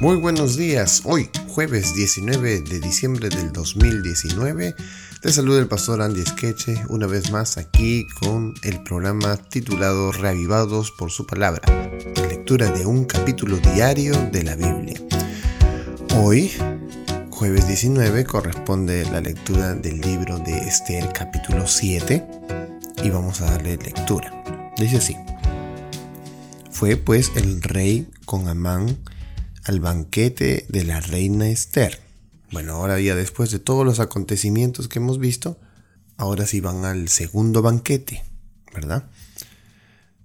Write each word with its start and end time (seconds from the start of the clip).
Muy 0.00 0.16
buenos 0.16 0.56
días. 0.58 1.00
Hoy, 1.04 1.30
jueves 1.48 1.94
19 1.94 2.60
de 2.60 2.80
diciembre 2.80 3.30
del 3.30 3.50
2019, 3.50 4.76
te 5.22 5.32
saluda 5.32 5.58
el 5.58 5.68
pastor 5.68 6.02
Andy 6.02 6.22
Skeche 6.22 6.84
una 6.90 7.06
vez 7.06 7.30
más 7.30 7.56
aquí 7.56 8.06
con 8.20 8.52
el 8.62 8.82
programa 8.82 9.38
titulado 9.38 10.12
Reavivados 10.12 10.92
por 10.92 11.10
su 11.10 11.26
palabra, 11.26 11.62
lectura 12.28 12.70
de 12.70 12.84
un 12.84 13.06
capítulo 13.06 13.56
diario 13.56 14.12
de 14.32 14.42
la 14.42 14.54
Biblia. 14.54 15.00
Hoy, 16.16 16.52
jueves 17.30 17.66
19, 17.66 18.24
corresponde 18.24 19.06
la 19.10 19.22
lectura 19.22 19.74
del 19.74 20.02
libro 20.02 20.38
de 20.40 20.58
Esther 20.58 21.10
capítulo 21.14 21.66
7 21.66 22.22
y 23.02 23.08
vamos 23.08 23.40
a 23.40 23.46
darle 23.46 23.78
lectura. 23.78 24.30
Dice 24.76 24.98
así. 24.98 25.16
Fue 26.70 26.96
pues 26.96 27.32
el 27.36 27.62
rey 27.62 28.06
con 28.26 28.46
Amán 28.48 28.98
al 29.66 29.80
banquete 29.80 30.64
de 30.68 30.84
la 30.84 31.00
reina 31.00 31.48
Esther. 31.48 32.00
Bueno, 32.52 32.74
ahora 32.74 33.00
ya 33.00 33.16
después 33.16 33.50
de 33.50 33.58
todos 33.58 33.84
los 33.84 33.98
acontecimientos 33.98 34.86
que 34.88 35.00
hemos 35.00 35.18
visto, 35.18 35.58
ahora 36.16 36.46
sí 36.46 36.60
van 36.60 36.84
al 36.84 37.08
segundo 37.08 37.62
banquete, 37.62 38.24
¿verdad? 38.72 39.10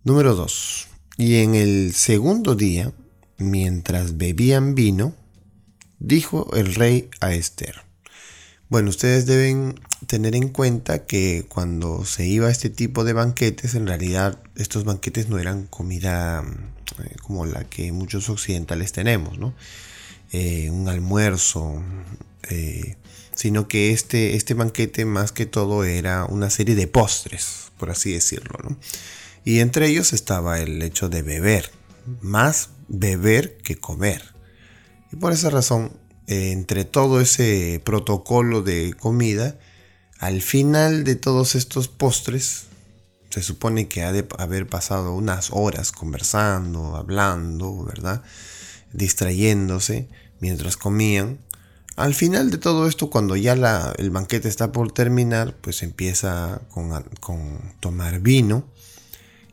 Número 0.03 0.35
2. 0.35 0.87
Y 1.17 1.37
en 1.37 1.55
el 1.55 1.93
segundo 1.93 2.55
día, 2.55 2.93
mientras 3.37 4.17
bebían 4.17 4.75
vino, 4.75 5.15
dijo 5.99 6.53
el 6.53 6.75
rey 6.75 7.09
a 7.19 7.33
Esther. 7.33 7.81
Bueno, 8.69 8.89
ustedes 8.89 9.25
deben 9.25 9.79
tener 10.07 10.35
en 10.35 10.49
cuenta 10.49 11.05
que 11.05 11.45
cuando 11.49 12.05
se 12.05 12.27
iba 12.27 12.47
a 12.47 12.51
este 12.51 12.69
tipo 12.69 13.03
de 13.03 13.13
banquetes, 13.13 13.75
en 13.75 13.87
realidad 13.87 14.41
estos 14.55 14.83
banquetes 14.83 15.29
no 15.29 15.39
eran 15.39 15.65
comida 15.67 16.43
eh, 16.99 17.15
como 17.21 17.45
la 17.45 17.63
que 17.65 17.91
muchos 17.91 18.29
occidentales 18.29 18.91
tenemos, 18.91 19.37
¿no? 19.37 19.53
Eh, 20.31 20.69
un 20.69 20.87
almuerzo, 20.87 21.83
eh, 22.49 22.95
sino 23.35 23.67
que 23.67 23.91
este, 23.91 24.35
este 24.35 24.53
banquete 24.53 25.05
más 25.05 25.31
que 25.31 25.45
todo 25.45 25.83
era 25.83 26.25
una 26.25 26.49
serie 26.49 26.75
de 26.75 26.87
postres, 26.87 27.71
por 27.77 27.89
así 27.89 28.11
decirlo, 28.13 28.57
¿no? 28.63 28.77
Y 29.43 29.59
entre 29.59 29.87
ellos 29.87 30.13
estaba 30.13 30.59
el 30.59 30.81
hecho 30.81 31.09
de 31.09 31.21
beber, 31.21 31.71
más 32.21 32.69
beber 32.87 33.57
que 33.57 33.75
comer. 33.75 34.23
Y 35.11 35.15
por 35.15 35.33
esa 35.33 35.49
razón, 35.49 35.91
entre 36.27 36.85
todo 36.85 37.19
ese 37.19 37.81
protocolo 37.83 38.61
de 38.61 38.93
comida, 38.93 39.57
al 40.19 40.41
final 40.41 41.03
de 41.03 41.15
todos 41.15 41.55
estos 41.55 41.87
postres, 41.87 42.67
se 43.31 43.41
supone 43.41 43.87
que 43.87 44.03
ha 44.03 44.11
de 44.11 44.27
haber 44.37 44.67
pasado 44.67 45.15
unas 45.15 45.49
horas 45.51 45.91
conversando, 45.91 46.95
hablando, 46.97 47.83
¿verdad? 47.85 48.21
Distrayéndose 48.91 50.09
mientras 50.39 50.75
comían. 50.75 51.39
Al 51.95 52.13
final 52.13 52.51
de 52.51 52.57
todo 52.57 52.87
esto, 52.87 53.09
cuando 53.09 53.35
ya 53.35 53.53
el 53.97 54.11
banquete 54.11 54.49
está 54.49 54.71
por 54.71 54.91
terminar, 54.91 55.55
pues 55.61 55.81
empieza 55.81 56.61
con, 56.69 56.91
con 57.19 57.59
tomar 57.79 58.19
vino. 58.19 58.65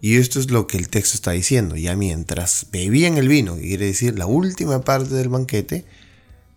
Y 0.00 0.16
esto 0.16 0.38
es 0.40 0.50
lo 0.50 0.66
que 0.66 0.78
el 0.78 0.88
texto 0.88 1.14
está 1.14 1.32
diciendo. 1.32 1.76
Ya 1.76 1.96
mientras 1.96 2.66
bebían 2.72 3.16
el 3.16 3.28
vino, 3.28 3.56
quiere 3.56 3.86
decir 3.86 4.18
la 4.18 4.26
última 4.26 4.82
parte 4.82 5.14
del 5.14 5.28
banquete, 5.28 5.84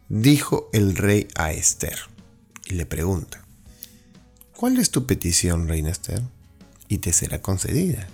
dijo 0.09 0.69
el 0.73 0.95
rey 0.95 1.27
a 1.35 1.51
Esther. 1.51 1.97
Y 2.65 2.73
le 2.73 2.85
pregunta, 2.85 3.43
¿cuál 4.55 4.77
es 4.77 4.91
tu 4.91 5.05
petición, 5.05 5.67
reina 5.67 5.89
Esther? 5.89 6.21
Y 6.91 6.97
te 6.97 7.13
será 7.13 7.41
concedida. 7.41 8.05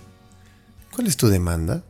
¿Cuál 0.94 1.08
es 1.08 1.16
tu 1.16 1.26
demanda? 1.26 1.82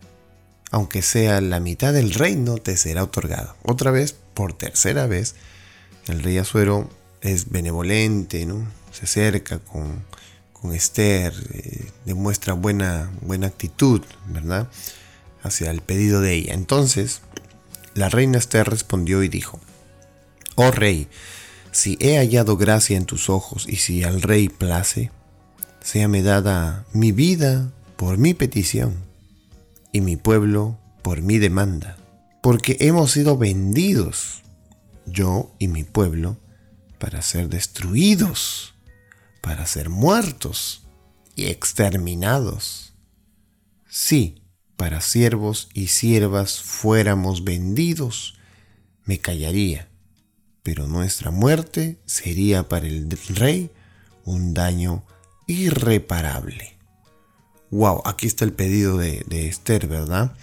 Aunque 0.70 1.02
sea 1.02 1.42
la 1.42 1.60
mitad 1.60 1.92
del 1.92 2.14
reino, 2.14 2.56
te 2.56 2.78
será 2.78 3.04
otorgado. 3.04 3.54
Otra 3.62 3.90
vez, 3.90 4.16
por 4.32 4.54
tercera 4.54 5.06
vez, 5.06 5.34
el 6.06 6.22
rey 6.22 6.38
Azuero 6.38 6.88
es 7.20 7.50
benevolente, 7.50 8.46
¿no? 8.46 8.66
Se 8.90 9.04
acerca 9.04 9.58
con, 9.58 10.02
con 10.54 10.72
Esther, 10.72 11.34
eh, 11.52 11.90
demuestra 12.06 12.54
buena, 12.54 13.12
buena 13.20 13.48
actitud, 13.48 14.00
¿verdad? 14.26 14.68
Hacia 15.42 15.70
el 15.70 15.82
pedido 15.82 16.22
de 16.22 16.32
ella. 16.32 16.54
Entonces, 16.54 17.20
la 17.92 18.08
reina 18.08 18.38
Esther 18.38 18.66
respondió 18.66 19.22
y 19.22 19.28
dijo, 19.28 19.60
Oh 20.54 20.70
rey, 20.70 21.06
si 21.70 21.98
he 22.00 22.16
hallado 22.16 22.56
gracia 22.56 22.96
en 22.96 23.04
tus 23.04 23.28
ojos 23.28 23.66
y 23.68 23.76
si 23.76 24.04
al 24.04 24.22
rey 24.22 24.48
place, 24.48 25.10
me 25.94 26.22
dada 26.22 26.84
mi 26.92 27.12
vida 27.12 27.72
por 27.96 28.18
mi 28.18 28.34
petición 28.34 28.94
y 29.90 30.02
mi 30.02 30.16
pueblo 30.16 30.78
por 31.02 31.22
mi 31.22 31.38
demanda, 31.38 31.96
porque 32.42 32.76
hemos 32.80 33.12
sido 33.12 33.38
vendidos, 33.38 34.42
yo 35.06 35.54
y 35.58 35.68
mi 35.68 35.84
pueblo, 35.84 36.36
para 36.98 37.22
ser 37.22 37.48
destruidos, 37.48 38.74
para 39.40 39.66
ser 39.66 39.88
muertos 39.88 40.84
y 41.34 41.46
exterminados. 41.46 42.92
Si 43.88 44.42
para 44.76 45.00
siervos 45.00 45.70
y 45.72 45.86
siervas 45.86 46.60
fuéramos 46.60 47.44
vendidos, 47.44 48.34
me 49.04 49.18
callaría, 49.18 49.88
pero 50.62 50.86
nuestra 50.86 51.30
muerte 51.30 51.98
sería 52.04 52.68
para 52.68 52.86
el 52.86 53.08
rey 53.30 53.70
un 54.24 54.52
daño 54.52 55.02
irreparable. 55.48 56.76
Wow, 57.70 58.02
aquí 58.04 58.28
está 58.28 58.44
el 58.44 58.52
pedido 58.52 58.96
de, 58.96 59.24
Esther, 59.48 59.88
¿verdad? 59.88 60.36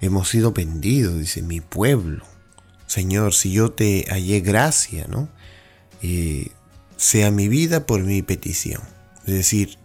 Hemos 0.00 0.28
sido 0.28 0.52
vendidos, 0.52 1.18
dice 1.18 1.42
mi 1.42 1.60
pueblo. 1.60 2.24
Señor, 2.86 3.34
si 3.34 3.52
yo 3.52 3.72
te 3.72 4.04
hallé 4.10 4.40
gracia, 4.40 5.06
¿no? 5.08 5.28
Eh, 6.02 6.48
sea 6.96 7.30
mi 7.30 7.48
vida 7.48 7.86
por 7.86 8.02
mi 8.02 8.22
petición. 8.22 8.82
Es 9.26 9.34
decir, 9.34 9.78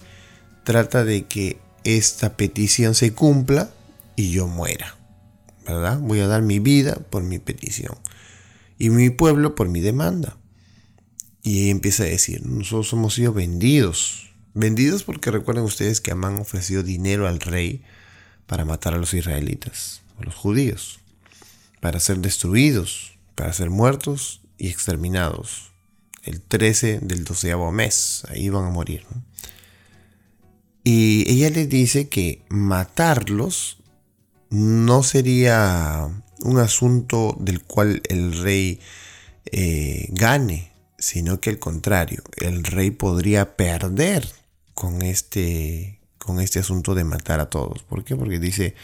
trata 0.64 1.04
de 1.04 1.26
que 1.26 1.58
esta 1.84 2.36
petición 2.36 2.94
se 2.94 3.14
cumpla 3.14 3.72
y 4.16 4.32
yo 4.32 4.48
muera. 4.48 4.98
¿Verdad? 5.66 6.00
Voy 6.00 6.20
a 6.20 6.28
dar 6.28 6.42
mi 6.42 6.60
vida 6.60 6.96
por 7.10 7.24
mi 7.24 7.40
petición. 7.40 7.96
Y 8.78 8.90
mi 8.90 9.10
pueblo 9.10 9.56
por 9.56 9.70
mi 9.70 9.82
demanda. 9.82 10.38
Y 11.44 11.64
ella 11.64 11.72
empieza 11.72 12.04
a 12.04 12.08
decir, 12.08 12.46
nosotros 12.46 12.92
hemos 12.94 13.14
sido 13.14 13.34
vendidos 13.34 14.27
Vendidos 14.60 15.04
porque 15.04 15.30
recuerden 15.30 15.66
ustedes 15.66 16.02
que 16.02 16.10
Amán 16.10 16.40
ofreció 16.40 16.82
dinero 16.82 17.28
al 17.28 17.40
rey 17.40 17.84
para 18.48 18.66
matar 18.66 18.96
a 18.96 18.98
los 18.98 19.14
israelitas, 19.14 20.02
a 20.20 20.24
los 20.24 20.34
judíos, 20.34 21.00
para 21.80 22.00
ser 22.00 22.18
destruidos, 22.18 23.20
para 23.36 23.54
ser 23.54 23.70
muertos 23.70 24.42
y 24.58 24.70
exterminados. 24.70 25.74
El 26.24 26.42
13 26.42 27.02
del 27.04 27.24
doceavo 27.24 27.72
mes, 27.72 28.24
ahí 28.30 28.50
van 28.50 28.66
a 28.66 28.72
morir. 28.72 29.06
Y 30.84 31.32
ella 31.32 31.52
le 31.52 31.68
dice 31.68 32.10
que 32.10 32.44
matarlos 32.50 33.78
no 34.50 35.04
sería 35.04 36.10
un 36.42 36.58
asunto 36.58 37.38
del 37.40 37.62
cual 37.62 38.02
el 38.10 38.42
rey 38.42 38.80
eh, 39.52 40.08
gane, 40.14 40.72
sino 40.98 41.40
que 41.40 41.52
al 41.52 41.60
contrario, 41.60 42.24
el 42.38 42.64
rey 42.64 42.90
podría 42.90 43.56
perder 43.56 44.28
con 44.78 45.02
este, 45.02 46.00
con 46.20 46.40
este 46.40 46.60
asunto 46.60 46.94
de 46.94 47.04
matar 47.04 47.40
a 47.40 47.50
todos. 47.50 47.82
¿Por 47.82 48.04
qué? 48.04 48.16
Porque 48.16 48.38
dice, 48.38 48.76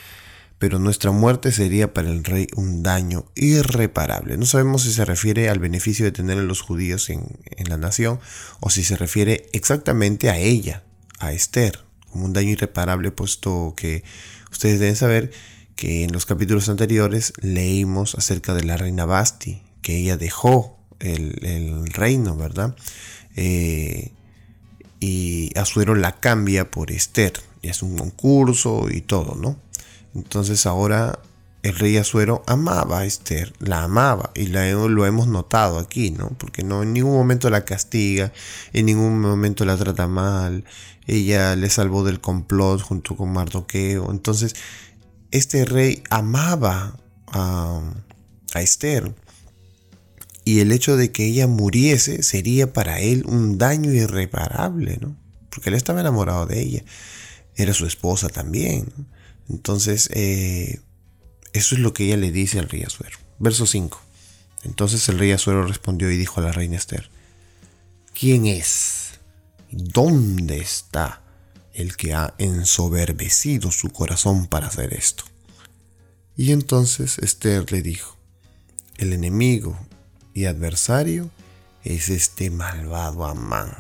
pero 0.57 0.79
nuestra 0.79 1.11
muerte 1.11 1.51
sería 1.51 1.93
para 1.93 2.09
el 2.09 2.23
rey 2.23 2.47
un 2.55 2.81
daño 2.81 3.25
irreparable. 3.35 4.35
No 4.37 4.47
sabemos 4.47 4.81
si 4.81 4.91
se 4.91 5.05
refiere 5.05 5.49
al 5.49 5.59
beneficio 5.59 6.03
de 6.03 6.11
tener 6.11 6.39
a 6.39 6.41
los 6.41 6.61
judíos 6.61 7.11
en, 7.11 7.37
en 7.45 7.69
la 7.69 7.77
nación 7.77 8.19
o 8.59 8.71
si 8.71 8.83
se 8.83 8.97
refiere 8.97 9.45
exactamente 9.53 10.31
a 10.31 10.37
ella, 10.37 10.81
a 11.19 11.31
Esther, 11.31 11.81
como 12.09 12.25
un 12.25 12.33
daño 12.33 12.49
irreparable, 12.49 13.11
puesto 13.11 13.75
que 13.77 14.03
ustedes 14.51 14.79
deben 14.79 14.95
saber 14.95 15.29
que 15.75 16.03
en 16.05 16.11
los 16.11 16.25
capítulos 16.25 16.69
anteriores 16.69 17.34
leímos 17.39 18.16
acerca 18.16 18.55
de 18.55 18.63
la 18.63 18.78
reina 18.78 19.05
Basti, 19.05 19.61
que 19.84 19.97
ella 19.97 20.17
dejó 20.17 20.79
el, 20.99 21.37
el 21.46 21.85
reino, 21.93 22.35
¿verdad? 22.35 22.75
Eh, 23.35 24.11
y 25.03 25.52
Azuero 25.59 25.96
la 25.96 26.14
cambia 26.14 26.72
por 26.72 26.90
Esther. 26.90 27.34
Y 27.61 27.67
es 27.67 27.84
un 27.84 27.97
concurso 27.97 28.88
y 28.90 29.02
todo, 29.02 29.35
¿no? 29.35 29.58
Entonces 30.16 30.66
ahora 30.66 31.20
el 31.61 31.76
rey 31.78 31.97
Azuero 31.97 32.41
amaba 32.47 33.00
a 33.00 33.05
Esther, 33.05 33.52
la 33.59 33.84
amaba 33.84 34.32
y 34.34 34.46
lo 34.47 35.05
hemos 35.05 35.28
notado 35.28 35.78
aquí, 35.78 36.11
¿no? 36.11 36.29
Porque 36.38 36.64
no 36.64 36.84
en 36.84 36.94
ningún 36.94 37.16
momento 37.16 37.50
la 37.50 37.66
castiga, 37.66 38.32
en 38.72 38.85
ningún 38.85 39.20
momento 39.20 39.66
la 39.66 39.76
trata 39.76 40.08
mal, 40.08 40.64
ella 41.06 41.58
le 41.58 41.70
salvó 41.70 42.06
del 42.06 42.22
complot 42.22 42.82
junto 42.82 43.17
con 43.17 43.34
Mardoqueo. 43.34 44.09
Entonces, 44.09 44.56
este 45.32 45.66
rey 45.66 46.02
amaba 46.09 46.97
a, 47.28 47.82
a 48.53 48.61
Esther 48.61 49.14
y 50.45 50.59
el 50.59 50.72
hecho 50.72 50.97
de 50.97 51.11
que 51.11 51.25
ella 51.25 51.47
muriese 51.47 52.23
sería 52.23 52.73
para 52.73 52.99
él 52.99 53.23
un 53.25 53.57
daño 53.57 53.91
irreparable, 53.91 54.97
¿no? 54.99 55.16
Porque 55.49 55.69
él 55.69 55.75
estaba 55.75 56.01
enamorado 56.01 56.45
de 56.45 56.61
ella. 56.61 56.84
Era 57.55 57.73
su 57.73 57.85
esposa 57.85 58.29
también. 58.29 58.91
Entonces, 59.49 60.09
eh, 60.13 60.81
eso 61.53 61.75
es 61.75 61.81
lo 61.81 61.93
que 61.93 62.05
ella 62.05 62.17
le 62.17 62.31
dice 62.31 62.59
al 62.59 62.69
rey 62.69 62.84
Azuero. 62.84 63.17
Verso 63.40 63.66
5. 63.66 64.01
Entonces 64.63 65.07
el 65.09 65.19
rey 65.19 65.31
Azuero 65.31 65.63
respondió 65.66 66.09
y 66.11 66.17
dijo 66.17 66.40
a 66.40 66.43
la 66.43 66.51
reina 66.51 66.78
Esther, 66.78 67.09
¿quién 68.17 68.46
es? 68.46 69.19
¿Dónde 69.72 70.59
está 70.59 71.22
el 71.73 71.96
que 71.97 72.13
ha 72.13 72.34
ensoberbecido 72.37 73.72
su 73.72 73.89
corazón 73.89 74.47
para 74.47 74.67
hacer 74.67 74.93
esto? 74.93 75.23
Y 76.35 76.51
entonces 76.51 77.19
Esther 77.19 77.72
le 77.72 77.81
dijo, 77.81 78.17
el 78.97 79.13
enemigo 79.13 79.78
y 80.34 80.46
adversario 80.46 81.30
es 81.84 82.09
este 82.09 82.50
malvado 82.50 83.26
Amán. 83.26 83.72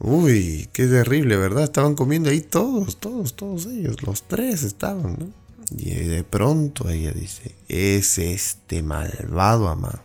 Uy, 0.00 0.68
qué 0.72 0.86
terrible, 0.86 1.36
¿verdad? 1.36 1.64
Estaban 1.64 1.94
comiendo 1.94 2.30
ahí 2.30 2.40
todos, 2.40 2.98
todos, 2.98 3.34
todos 3.34 3.66
ellos, 3.66 4.02
los 4.02 4.22
tres 4.22 4.62
estaban, 4.62 5.16
¿no? 5.18 5.28
Y 5.76 5.90
de 5.90 6.24
pronto 6.24 6.88
ella 6.88 7.12
dice, 7.12 7.54
es 7.68 8.18
este 8.18 8.82
malvado 8.82 9.68
Amán. 9.68 10.00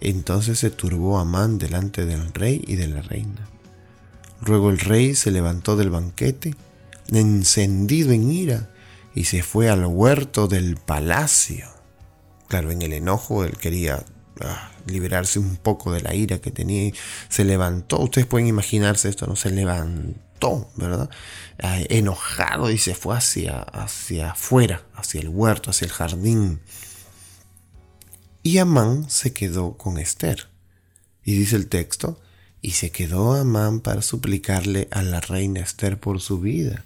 Entonces 0.00 0.58
se 0.58 0.70
turbó 0.70 1.18
Amán 1.18 1.58
delante 1.58 2.06
del 2.06 2.32
rey 2.32 2.64
y 2.66 2.76
de 2.76 2.88
la 2.88 3.02
reina. 3.02 3.48
Luego 4.44 4.70
el 4.70 4.78
rey 4.78 5.14
se 5.14 5.30
levantó 5.30 5.76
del 5.76 5.90
banquete, 5.90 6.54
encendido 7.08 8.12
en 8.12 8.30
ira, 8.30 8.70
y 9.14 9.24
se 9.24 9.42
fue 9.42 9.68
al 9.68 9.84
huerto 9.84 10.48
del 10.48 10.76
palacio. 10.76 11.79
Claro, 12.50 12.72
en 12.72 12.82
el 12.82 12.92
enojo 12.92 13.44
él 13.44 13.56
quería 13.58 14.04
ah, 14.40 14.72
liberarse 14.84 15.38
un 15.38 15.56
poco 15.56 15.92
de 15.92 16.00
la 16.00 16.16
ira 16.16 16.40
que 16.40 16.50
tenía. 16.50 16.92
Se 17.28 17.44
levantó, 17.44 18.00
ustedes 18.00 18.26
pueden 18.26 18.48
imaginarse 18.48 19.08
esto, 19.08 19.28
¿no? 19.28 19.36
Se 19.36 19.50
levantó, 19.50 20.68
¿verdad? 20.74 21.08
Ah, 21.62 21.78
enojado 21.88 22.72
y 22.72 22.78
se 22.78 22.96
fue 22.96 23.16
hacia, 23.16 23.60
hacia 23.60 24.32
afuera, 24.32 24.82
hacia 24.96 25.20
el 25.20 25.28
huerto, 25.28 25.70
hacia 25.70 25.84
el 25.84 25.92
jardín. 25.92 26.58
Y 28.42 28.58
Amán 28.58 29.08
se 29.08 29.32
quedó 29.32 29.76
con 29.76 29.96
Esther. 29.96 30.48
Y 31.22 31.34
dice 31.34 31.54
el 31.54 31.68
texto, 31.68 32.20
y 32.60 32.72
se 32.72 32.90
quedó 32.90 33.34
Amán 33.34 33.78
para 33.78 34.02
suplicarle 34.02 34.88
a 34.90 35.02
la 35.02 35.20
reina 35.20 35.60
Esther 35.60 36.00
por 36.00 36.20
su 36.20 36.40
vida 36.40 36.84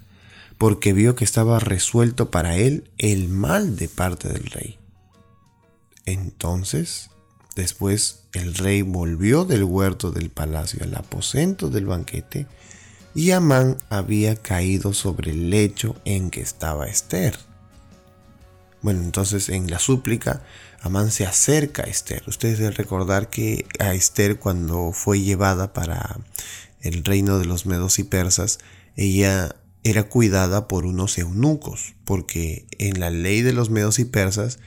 porque 0.58 0.92
vio 0.92 1.16
que 1.16 1.24
estaba 1.24 1.58
resuelto 1.58 2.30
para 2.30 2.56
él 2.56 2.90
el 2.98 3.28
mal 3.28 3.76
de 3.76 3.88
parte 3.88 4.28
del 4.28 4.44
rey. 4.44 4.78
Entonces, 6.06 7.10
después 7.56 8.24
el 8.32 8.54
rey 8.54 8.82
volvió 8.82 9.44
del 9.44 9.64
huerto 9.64 10.10
del 10.10 10.30
palacio 10.30 10.82
al 10.82 10.94
aposento 10.94 11.70
del 11.70 11.86
banquete, 11.86 12.46
y 13.14 13.30
Amán 13.30 13.76
había 13.90 14.34
caído 14.34 14.92
sobre 14.92 15.30
el 15.30 15.50
lecho 15.50 15.96
en 16.04 16.30
que 16.30 16.40
estaba 16.40 16.88
Esther. 16.88 17.38
Bueno, 18.82 19.02
entonces 19.02 19.48
en 19.48 19.70
la 19.70 19.78
súplica, 19.78 20.42
Amán 20.82 21.10
se 21.10 21.24
acerca 21.24 21.84
a 21.84 21.86
Esther. 21.86 22.24
Ustedes 22.26 22.58
deben 22.58 22.74
recordar 22.74 23.30
que 23.30 23.66
a 23.78 23.94
Esther 23.94 24.38
cuando 24.38 24.92
fue 24.92 25.20
llevada 25.20 25.72
para 25.72 26.18
el 26.82 27.04
reino 27.04 27.38
de 27.38 27.46
los 27.46 27.64
medos 27.64 27.98
y 27.98 28.04
persas, 28.04 28.58
ella 28.96 29.56
era 29.84 30.02
cuidada 30.02 30.68
por 30.68 30.84
unos 30.84 31.16
eunucos, 31.16 31.94
porque 32.04 32.66
en 32.78 33.00
la 33.00 33.10
ley 33.10 33.42
de 33.42 33.52
los 33.52 33.70
medos 33.70 33.98
y 33.98 34.04
persas 34.04 34.58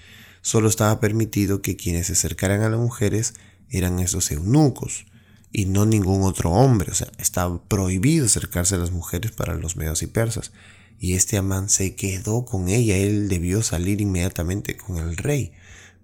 solo 0.41 0.69
estaba 0.69 0.99
permitido 0.99 1.61
que 1.61 1.75
quienes 1.75 2.07
se 2.07 2.13
acercaran 2.13 2.61
a 2.61 2.69
las 2.69 2.79
mujeres 2.79 3.33
eran 3.69 3.99
esos 3.99 4.31
eunucos 4.31 5.05
y 5.51 5.65
no 5.65 5.85
ningún 5.85 6.23
otro 6.23 6.51
hombre, 6.51 6.91
o 6.91 6.95
sea, 6.95 7.11
estaba 7.17 7.61
prohibido 7.63 8.25
acercarse 8.25 8.75
a 8.75 8.79
las 8.79 8.91
mujeres 8.91 9.31
para 9.31 9.55
los 9.55 9.75
medos 9.75 10.03
y 10.03 10.07
persas. 10.07 10.51
Y 10.99 11.13
este 11.13 11.37
Amán 11.37 11.69
se 11.69 11.95
quedó 11.95 12.45
con 12.45 12.69
ella, 12.69 12.97
él 12.97 13.29
debió 13.29 13.61
salir 13.61 14.01
inmediatamente 14.01 14.75
con 14.75 14.97
el 14.97 15.15
rey, 15.15 15.53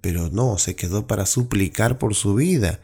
pero 0.01 0.29
no, 0.29 0.57
se 0.57 0.75
quedó 0.75 1.07
para 1.07 1.25
suplicar 1.25 1.97
por 1.97 2.15
su 2.15 2.35
vida 2.35 2.79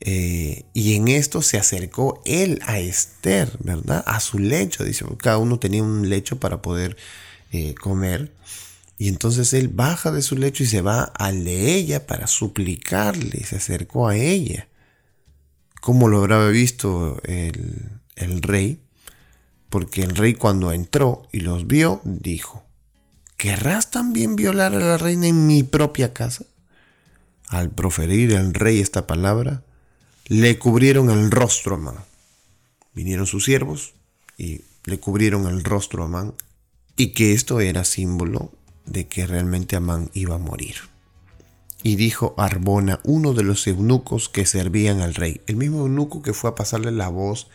eh, 0.00 0.64
y 0.74 0.94
en 0.94 1.08
esto 1.08 1.42
se 1.42 1.58
acercó 1.58 2.22
él 2.24 2.60
a 2.66 2.78
Esther, 2.78 3.50
¿verdad? 3.60 4.04
A 4.06 4.20
su 4.20 4.38
lecho. 4.38 4.84
Dice, 4.84 5.04
cada 5.18 5.38
uno 5.38 5.58
tenía 5.58 5.82
un 5.82 6.08
lecho 6.08 6.38
para 6.38 6.62
poder 6.62 6.96
eh, 7.52 7.74
comer. 7.74 8.32
Y 8.98 9.08
entonces 9.08 9.52
él 9.52 9.68
baja 9.68 10.10
de 10.10 10.22
su 10.22 10.36
lecho 10.36 10.62
y 10.62 10.66
se 10.66 10.80
va 10.80 11.02
al 11.02 11.44
de 11.44 11.74
ella 11.74 12.06
para 12.06 12.26
suplicarle. 12.26 13.44
Se 13.44 13.56
acercó 13.56 14.08
a 14.08 14.16
ella. 14.16 14.68
¿Cómo 15.80 16.08
lo 16.08 16.18
habrá 16.18 16.46
visto 16.48 17.20
el, 17.24 17.90
el 18.16 18.42
rey? 18.42 18.80
Porque 19.68 20.02
el 20.02 20.16
rey 20.16 20.34
cuando 20.34 20.72
entró 20.72 21.28
y 21.32 21.40
los 21.40 21.66
vio, 21.66 22.00
dijo, 22.04 22.64
¿querrás 23.36 23.90
también 23.90 24.34
violar 24.34 24.74
a 24.74 24.78
la 24.78 24.98
reina 24.98 25.26
en 25.26 25.46
mi 25.46 25.62
propia 25.62 26.14
casa? 26.14 26.44
Al 27.48 27.70
proferir 27.70 28.32
el 28.32 28.54
rey 28.54 28.80
esta 28.80 29.06
palabra, 29.06 29.62
le 30.26 30.58
cubrieron 30.58 31.10
el 31.10 31.30
rostro 31.30 31.74
a 31.74 31.78
Amán. 31.78 31.96
Vinieron 32.94 33.26
sus 33.26 33.44
siervos 33.44 33.92
y 34.38 34.62
le 34.84 34.98
cubrieron 34.98 35.46
el 35.46 35.62
rostro 35.62 36.02
a 36.02 36.06
Amán 36.06 36.34
y 36.96 37.08
que 37.08 37.32
esto 37.32 37.60
era 37.60 37.84
símbolo 37.84 38.52
de 38.86 39.06
que 39.06 39.26
realmente 39.26 39.76
Amán 39.76 40.10
iba 40.14 40.36
a 40.36 40.38
morir. 40.38 40.76
Y 41.82 41.96
dijo 41.96 42.34
Arbona, 42.36 43.00
uno 43.04 43.32
de 43.32 43.44
los 43.44 43.66
eunucos 43.66 44.28
que 44.28 44.46
servían 44.46 45.00
al 45.00 45.14
rey, 45.14 45.40
el 45.46 45.56
mismo 45.56 45.80
eunuco 45.80 46.22
que 46.22 46.32
fue 46.32 46.50
a 46.50 46.54
pasarle 46.54 46.90
la 46.90 47.08
voz 47.08 47.48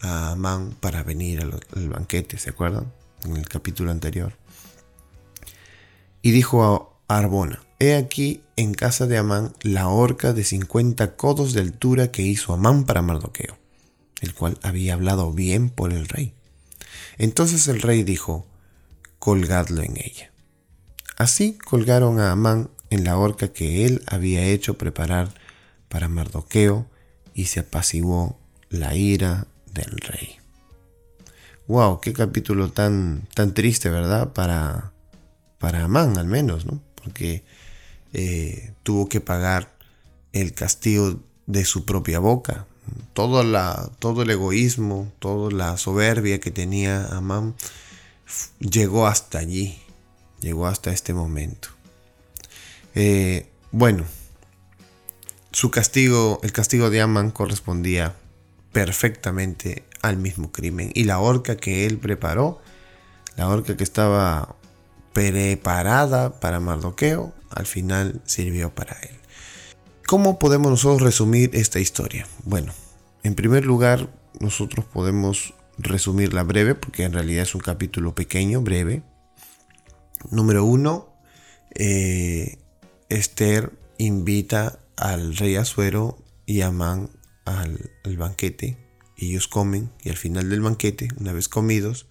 a 0.00 0.32
Amán 0.32 0.76
para 0.80 1.02
venir 1.02 1.40
al, 1.40 1.88
banquete, 1.88 2.38
¿se 2.38 2.50
acuerdan? 2.50 2.92
En 3.24 3.36
el 3.36 3.48
capítulo 3.48 3.90
anterior. 3.90 4.34
Y 6.22 6.32
dijo 6.32 6.64
a 7.08 7.16
Arbona, 7.16 7.62
He 7.80 7.94
aquí 7.94 8.42
en 8.56 8.74
casa 8.74 9.06
de 9.06 9.18
Amán 9.18 9.54
la 9.62 9.88
horca 9.88 10.32
de 10.32 10.42
50 10.42 11.16
codos 11.16 11.52
de 11.52 11.60
altura 11.60 12.10
que 12.10 12.22
hizo 12.22 12.52
Amán 12.52 12.84
para 12.84 13.02
Mardoqueo, 13.02 13.56
el 14.20 14.34
cual 14.34 14.58
había 14.62 14.94
hablado 14.94 15.32
bien 15.32 15.70
por 15.70 15.92
el 15.92 16.08
rey. 16.08 16.34
Entonces 17.18 17.68
el 17.68 17.80
rey 17.80 18.02
dijo, 18.02 18.46
colgadlo 19.18 19.82
en 19.82 19.96
ella. 19.96 20.32
Así 21.18 21.58
colgaron 21.58 22.20
a 22.20 22.30
Amán 22.30 22.70
en 22.90 23.02
la 23.02 23.18
horca 23.18 23.48
que 23.48 23.84
él 23.84 24.02
había 24.06 24.46
hecho 24.46 24.78
preparar 24.78 25.34
para 25.88 26.08
Mardoqueo 26.08 26.86
y 27.34 27.46
se 27.46 27.58
apaciguó 27.60 28.38
la 28.70 28.94
ira 28.94 29.48
del 29.66 29.98
rey. 29.98 30.36
Wow, 31.66 32.00
qué 32.00 32.12
capítulo 32.12 32.70
tan, 32.70 33.26
tan 33.34 33.52
triste, 33.52 33.90
¿verdad? 33.90 34.32
Para, 34.32 34.92
para 35.58 35.84
Amán 35.84 36.18
al 36.18 36.28
menos, 36.28 36.66
¿no? 36.66 36.80
Porque 36.94 37.42
eh, 38.12 38.72
tuvo 38.84 39.08
que 39.08 39.20
pagar 39.20 39.76
el 40.32 40.54
castigo 40.54 41.18
de 41.46 41.64
su 41.64 41.84
propia 41.84 42.20
boca. 42.20 42.66
Todo, 43.12 43.42
la, 43.42 43.90
todo 43.98 44.22
el 44.22 44.30
egoísmo, 44.30 45.12
toda 45.18 45.50
la 45.50 45.76
soberbia 45.78 46.38
que 46.38 46.52
tenía 46.52 47.06
Amán 47.08 47.56
llegó 48.60 49.08
hasta 49.08 49.38
allí, 49.40 49.80
llegó 50.40 50.66
hasta 50.66 50.90
este 50.90 51.14
momento. 51.14 51.68
Eh, 52.94 53.48
bueno, 53.70 54.04
su 55.52 55.70
castigo, 55.70 56.40
el 56.42 56.52
castigo 56.52 56.90
de 56.90 57.00
Amán 57.00 57.30
correspondía 57.30 58.14
perfectamente 58.72 59.84
al 60.02 60.16
mismo 60.16 60.52
crimen. 60.52 60.90
Y 60.94 61.04
la 61.04 61.18
horca 61.18 61.56
que 61.56 61.86
él 61.86 61.98
preparó, 61.98 62.60
la 63.36 63.48
horca 63.48 63.76
que 63.76 63.84
estaba 63.84 64.56
preparada 65.12 66.38
para 66.40 66.60
Mardoqueo, 66.60 67.32
al 67.50 67.66
final 67.66 68.20
sirvió 68.24 68.74
para 68.74 68.96
él. 69.00 69.16
¿Cómo 70.06 70.38
podemos 70.38 70.70
nosotros 70.70 71.02
resumir 71.02 71.50
esta 71.54 71.80
historia? 71.80 72.26
Bueno, 72.44 72.72
en 73.22 73.34
primer 73.34 73.64
lugar, 73.64 74.08
nosotros 74.40 74.84
podemos 74.86 75.54
resumirla 75.76 76.42
breve, 76.42 76.74
porque 76.74 77.04
en 77.04 77.12
realidad 77.12 77.42
es 77.42 77.54
un 77.54 77.60
capítulo 77.60 78.14
pequeño, 78.14 78.60
breve. 78.60 79.02
Número 80.30 80.64
uno, 80.64 81.14
eh, 81.74 82.58
Esther 83.08 83.72
invita 83.98 84.80
al 84.96 85.36
rey 85.36 85.56
Azuero 85.56 86.18
y 86.46 86.60
a 86.62 86.68
Amán 86.68 87.10
al, 87.44 87.90
al 88.04 88.16
banquete. 88.16 88.76
Ellos 89.16 89.48
comen 89.48 89.90
y 90.02 90.10
al 90.10 90.16
final 90.16 90.48
del 90.48 90.60
banquete, 90.60 91.08
una 91.18 91.32
vez 91.32 91.48
comidos, 91.48 92.06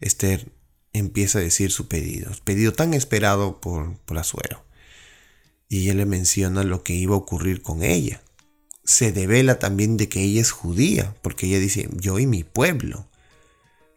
Esther 0.00 0.52
empieza 0.92 1.38
a 1.38 1.42
decir 1.42 1.70
su 1.70 1.88
pedido, 1.88 2.30
pedido 2.44 2.72
tan 2.72 2.94
esperado 2.94 3.60
por, 3.60 3.98
por 3.98 4.18
Azuero. 4.18 4.64
Y 5.68 5.82
ella 5.82 5.94
le 5.94 6.06
menciona 6.06 6.62
lo 6.62 6.82
que 6.82 6.94
iba 6.94 7.14
a 7.14 7.18
ocurrir 7.18 7.62
con 7.62 7.82
ella. 7.82 8.22
Se 8.84 9.12
devela 9.12 9.58
también 9.58 9.96
de 9.96 10.08
que 10.08 10.22
ella 10.22 10.40
es 10.40 10.52
judía, 10.52 11.14
porque 11.22 11.46
ella 11.46 11.58
dice, 11.58 11.88
yo 11.92 12.18
y 12.18 12.26
mi 12.26 12.44
pueblo. 12.44 13.08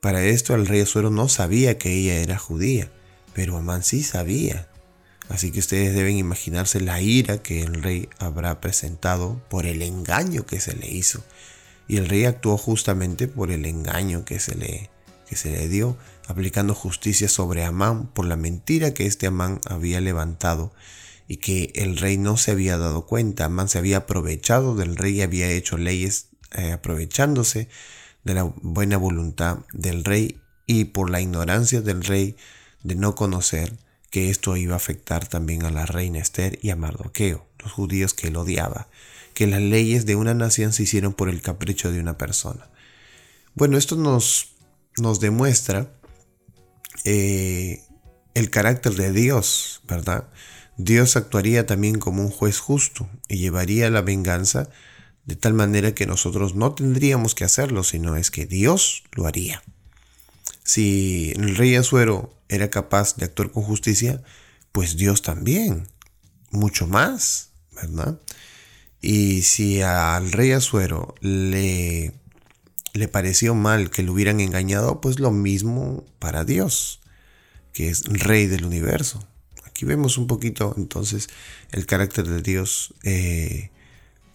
Para 0.02 0.26
esto 0.26 0.56
el 0.56 0.66
rey 0.66 0.82
Azuero 0.82 1.12
no 1.12 1.30
sabía 1.30 1.78
que 1.78 1.94
ella 1.94 2.16
era 2.16 2.38
judía, 2.38 2.92
pero 3.40 3.56
Amán 3.56 3.84
sí 3.84 4.04
sabía. 4.04 4.68
Así 5.30 5.52
que 5.52 5.60
ustedes 5.60 5.96
deben 5.96 6.18
imaginarse 6.18 6.82
la 6.82 7.00
ira 7.00 7.42
que 7.42 7.62
el 7.62 7.82
rey 7.82 8.10
habrá 8.18 8.60
presentado 8.60 9.42
por 9.48 9.66
el 9.66 9.82
engaño 9.82 10.46
que 10.46 10.60
se 10.60 10.76
le 10.76 10.92
hizo. 10.92 11.24
Y 11.88 11.96
el 11.96 12.10
rey 12.10 12.26
actuó 12.26 12.58
justamente 12.58 13.30
por 13.30 13.50
el 13.50 13.66
engaño 13.66 14.26
que 14.26 14.42
se 14.42 14.56
le, 14.56 14.90
que 15.26 15.38
se 15.38 15.52
le 15.52 15.70
dio 15.70 15.98
aplicando 16.28 16.76
justicia 16.76 17.30
sobre 17.30 17.64
Amán 17.64 18.08
por 18.08 18.26
la 18.26 18.36
mentira 18.36 18.94
que 18.94 19.06
este 19.06 19.28
Amán 19.28 19.62
había 19.70 20.02
levantado 20.02 20.74
y 21.26 21.38
que 21.38 21.72
el 21.76 21.96
rey 21.96 22.18
no 22.18 22.36
se 22.36 22.52
había 22.52 22.78
dado 22.78 23.06
cuenta, 23.06 23.46
Amán 23.46 23.70
se 23.70 23.78
había 23.78 24.00
aprovechado 24.00 24.76
del 24.76 24.98
rey 24.98 25.20
y 25.20 25.22
había 25.22 25.50
hecho 25.50 25.78
leyes 25.78 26.28
eh, 26.58 26.74
aprovechándose 26.74 27.70
de 28.26 28.34
la 28.34 28.44
buena 28.44 28.98
voluntad 28.98 29.60
del 29.72 30.04
rey 30.04 30.42
y 30.66 30.84
por 30.84 31.10
la 31.10 31.22
ignorancia 31.22 31.80
del 31.80 32.04
rey 32.04 32.36
de 32.84 32.96
no 32.96 33.16
conocer 33.16 33.74
que 34.10 34.30
esto 34.30 34.58
iba 34.58 34.74
a 34.74 34.78
afectar 34.78 35.28
también 35.28 35.64
a 35.64 35.72
la 35.72 35.86
reina 35.86 36.20
Esther 36.20 36.60
y 36.62 36.72
a 36.72 36.76
Mardoqueo, 36.76 37.46
los 37.60 37.72
judíos 37.72 38.14
que 38.14 38.28
él 38.28 38.38
odiaba, 38.38 38.88
que 39.34 39.48
las 39.48 39.62
leyes 39.62 40.06
de 40.06 40.16
una 40.16 40.34
nación 40.34 40.74
se 40.74 40.84
hicieron 40.84 41.14
por 41.14 41.30
el 41.30 41.42
capricho 41.42 41.92
de 41.92 42.00
una 42.00 42.18
persona. 42.18 42.70
Bueno, 43.54 43.78
esto 43.78 43.96
nos, 43.96 44.54
nos 44.98 45.20
demuestra 45.20 45.92
eh, 47.04 47.84
el 48.34 48.50
carácter 48.50 48.94
de 48.94 49.12
Dios, 49.12 49.82
¿verdad? 49.88 50.30
Dios 50.78 51.16
actuaría 51.18 51.66
también 51.66 52.00
como 52.00 52.22
un 52.22 52.32
juez 52.32 52.60
justo 52.60 53.10
y 53.28 53.38
llevaría 53.38 53.90
la 53.90 54.02
venganza 54.02 54.70
de 55.26 55.36
tal 55.36 55.54
manera 55.54 55.94
que 55.94 56.08
nosotros 56.08 56.56
no 56.56 56.74
tendríamos 56.74 57.36
que 57.36 57.44
hacerlo, 57.44 57.84
sino 57.84 58.16
es 58.16 58.32
que 58.32 58.46
Dios 58.46 59.04
lo 59.12 59.28
haría. 59.28 59.62
Si 60.70 61.34
el 61.36 61.56
rey 61.56 61.74
Azuero 61.74 62.32
era 62.48 62.70
capaz 62.70 63.16
de 63.16 63.26
actuar 63.26 63.50
con 63.50 63.64
justicia, 63.64 64.22
pues 64.72 64.98
Dios 64.98 65.24
también, 65.24 65.88
mucho 66.52 66.86
más, 66.86 67.50
¿verdad? 67.72 68.20
Y 69.02 69.42
si 69.42 69.82
al 69.82 70.32
rey 70.32 70.52
Azuero 70.52 71.16
le, 71.22 72.14
le 72.94 73.08
pareció 73.08 73.56
mal 73.56 73.90
que 73.90 74.04
lo 74.04 74.14
hubieran 74.14 74.42
engañado, 74.42 75.02
pues 75.02 75.20
lo 75.20 75.32
mismo 75.32 76.06
para 76.20 76.46
Dios, 76.46 77.02
que 77.74 77.90
es 77.90 78.04
rey 78.06 78.46
del 78.46 78.64
universo. 78.64 79.28
Aquí 79.66 79.86
vemos 79.86 80.20
un 80.20 80.28
poquito 80.28 80.76
entonces 80.78 81.30
el 81.72 81.88
carácter 81.88 82.28
de 82.28 82.44
Dios 82.44 82.94
eh, 83.02 83.72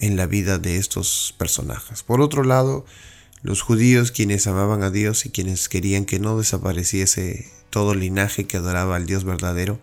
en 0.00 0.16
la 0.16 0.26
vida 0.26 0.58
de 0.58 0.78
estos 0.78 1.32
personajes. 1.38 2.02
Por 2.02 2.20
otro 2.20 2.42
lado, 2.42 2.86
los 3.44 3.60
judíos 3.60 4.10
quienes 4.10 4.46
amaban 4.46 4.82
a 4.82 4.90
Dios 4.90 5.26
y 5.26 5.30
quienes 5.30 5.68
querían 5.68 6.06
que 6.06 6.18
no 6.18 6.38
desapareciese 6.38 7.52
todo 7.68 7.94
linaje 7.94 8.46
que 8.46 8.56
adoraba 8.56 8.96
al 8.96 9.04
Dios 9.04 9.24
verdadero, 9.24 9.82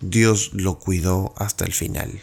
Dios 0.00 0.52
lo 0.54 0.78
cuidó 0.78 1.34
hasta 1.36 1.66
el 1.66 1.74
final. 1.74 2.22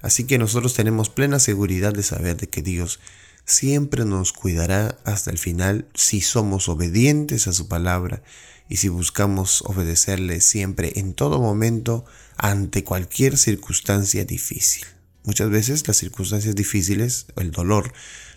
Así 0.00 0.24
que 0.24 0.38
nosotros 0.38 0.72
tenemos 0.72 1.10
plena 1.10 1.38
seguridad 1.38 1.92
de 1.92 2.02
saber 2.02 2.38
de 2.38 2.48
que 2.48 2.62
Dios 2.62 2.98
siempre 3.44 4.06
nos 4.06 4.32
cuidará 4.32 4.96
hasta 5.04 5.30
el 5.30 5.36
final 5.36 5.86
si 5.92 6.22
somos 6.22 6.70
obedientes 6.70 7.46
a 7.46 7.52
su 7.52 7.68
palabra 7.68 8.22
y 8.70 8.76
si 8.76 8.88
buscamos 8.88 9.60
obedecerle 9.66 10.40
siempre 10.40 10.94
en 10.96 11.12
todo 11.12 11.42
momento 11.42 12.06
ante 12.38 12.84
cualquier 12.84 13.36
circunstancia 13.36 14.24
difícil. 14.24 14.86
Muchas 15.24 15.50
veces 15.50 15.86
las 15.86 15.98
circunstancias 15.98 16.54
difíciles, 16.54 17.26
el 17.36 17.50
dolor, 17.50 17.92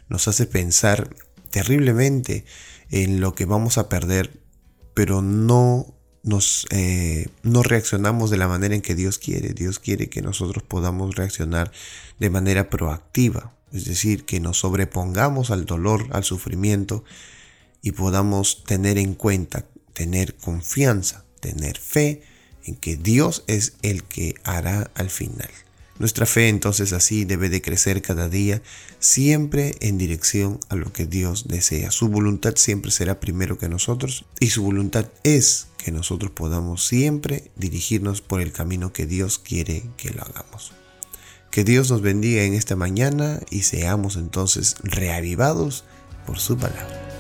nos 0.10 0.28
hace 0.28 0.48
pensar 0.48 1.16
terriblemente 1.52 2.46
en 2.90 3.22
lo 3.22 3.36
que 3.36 3.46
vamos 3.46 3.78
a 3.78 3.90
perder, 3.90 4.42
pero 4.94 5.22
no 5.22 5.94
nos 6.24 6.68
eh, 6.70 7.28
no 7.44 7.64
reaccionamos 7.64 8.30
de 8.30 8.38
la 8.38 8.48
manera 8.48 8.76
en 8.76 8.82
que 8.82 8.96
Dios 8.96 9.20
quiere. 9.20 9.54
Dios 9.54 9.80
quiere 9.80 10.10
que 10.10 10.22
nosotros 10.22 10.64
podamos 10.64 11.16
reaccionar 11.16 11.72
de 12.20 12.30
manera 12.30 12.70
proactiva, 12.70 13.56
es 13.72 13.86
decir, 13.86 14.26
que 14.26 14.40
nos 14.40 14.60
sobrepongamos 14.60 15.52
al 15.52 15.66
dolor, 15.66 16.08
al 16.12 16.24
sufrimiento 16.24 17.04
y 17.82 17.94
podamos 17.94 18.64
tener 18.64 18.98
en 18.98 19.14
cuenta 19.14 19.66
tener 19.94 20.36
confianza, 20.36 21.26
tener 21.40 21.78
fe 21.78 22.22
en 22.66 22.76
que 22.76 22.96
Dios 22.96 23.44
es 23.48 23.74
el 23.82 24.04
que 24.04 24.36
hará 24.44 24.92
al 24.96 25.10
final. 25.10 25.50
Nuestra 26.00 26.26
fe 26.26 26.48
entonces 26.48 26.94
así 26.94 27.26
debe 27.26 27.50
de 27.50 27.62
crecer 27.62 28.02
cada 28.02 28.30
día, 28.30 28.62
siempre 29.00 29.76
en 29.82 29.98
dirección 29.98 30.62
a 30.70 30.76
lo 30.76 30.94
que 30.94 31.06
Dios 31.06 31.50
desea. 31.50 31.92
Su 31.92 32.08
voluntad 32.08 32.54
siempre 32.56 32.90
será 32.90 33.20
primero 33.20 33.58
que 33.58 33.68
nosotros 33.68 34.24
y 34.40 34.48
su 34.48 34.64
voluntad 34.64 35.08
es 35.24 35.68
que 35.78 35.92
nosotros 35.92 36.32
podamos 36.32 36.88
siempre 36.88 37.52
dirigirnos 37.58 38.22
por 38.22 38.40
el 38.40 38.54
camino 38.54 38.94
que 38.94 39.06
Dios 39.06 39.40
quiere 39.40 39.84
que 39.98 40.12
lo 40.12 40.24
hagamos. 40.24 40.72
Que 41.52 41.66
Dios 41.66 41.92
nos 41.92 42.02
bendiga 42.02 42.44
en 42.44 42.54
esta 42.54 42.78
mañana 42.78 43.42
y 43.50 43.64
seamos 43.64 44.16
entonces 44.16 44.78
reavivados 44.84 45.84
por 46.26 46.40
su 46.40 46.58
palabra. 46.58 47.19